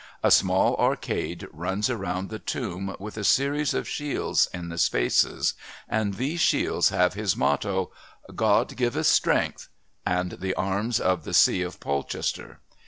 [0.23, 5.53] A small arcade runs round the tomb with a series of shields in the spaces,
[5.87, 7.91] and these shields have his motto,
[8.35, 9.69] 'God giveth Strength,'
[10.03, 12.61] and the arms of the See of Polchester.